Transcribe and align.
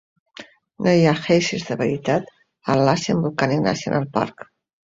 No 0.85 0.93
hi 0.99 1.03
ha 1.09 1.19
guèisers 1.25 1.67
de 1.67 1.77
veritat 1.83 2.33
al 2.75 2.81
"Lassen 2.89 3.23
Volcanic 3.27 3.65
National 3.71 4.13
Park". 4.19 4.51